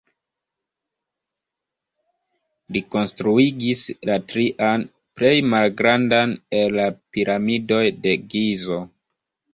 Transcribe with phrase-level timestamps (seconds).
[2.77, 4.87] Li konstruigis la trian,
[5.21, 8.81] plej malgrandan el la Piramidoj de Gizo.